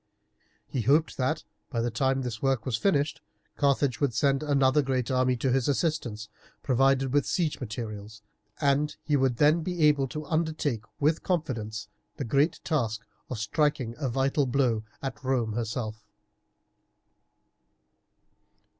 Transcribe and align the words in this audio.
He 0.67 0.81
hoped 0.81 1.15
that, 1.17 1.43
by 1.69 1.79
the 1.79 1.91
time 1.91 2.23
this 2.23 2.41
work 2.41 2.65
was 2.65 2.75
finished, 2.75 3.21
Carthage 3.55 3.99
would 4.01 4.15
send 4.15 4.41
another 4.41 4.81
great 4.81 5.11
army 5.11 5.37
to 5.37 5.51
his 5.51 5.67
assistance 5.67 6.27
provided 6.63 7.13
with 7.13 7.23
siege 7.27 7.59
materials, 7.59 8.23
and 8.59 8.97
he 9.03 9.15
would 9.15 9.37
then 9.37 9.61
be 9.61 9.83
able 9.83 10.07
to 10.07 10.25
undertake 10.25 10.85
with 10.99 11.21
confidence 11.21 11.87
the 12.17 12.25
great 12.25 12.59
task 12.63 13.01
of 13.29 13.37
striking 13.37 13.93
a 13.99 14.09
vital 14.09 14.47
blow 14.47 14.83
at 15.03 15.23
Rome 15.23 15.53
herself. 15.53 16.03